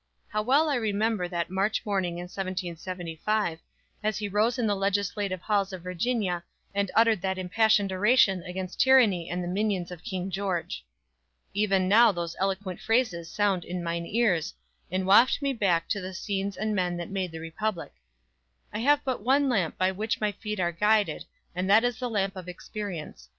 [0.29, 3.59] How well I remember that March morning in 1775,
[4.01, 6.43] as he rose in the legislative halls of Virginia,
[6.73, 10.83] and uttered that impassioned oration against tyranny and the minions of King George.
[11.53, 14.55] Even now those eloquent phrases sound in mine ears,
[14.89, 17.93] and waft me back to the scenes and men that made the Republic:
[18.73, 22.09] "I have but one lamp by which my feet are guided, and that is the
[22.09, 23.29] lamp of experience.